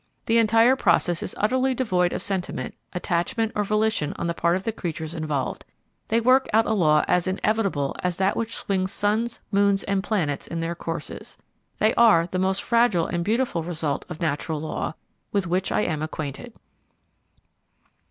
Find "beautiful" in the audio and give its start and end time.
13.23-13.61